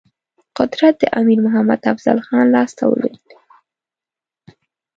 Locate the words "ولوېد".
2.85-3.29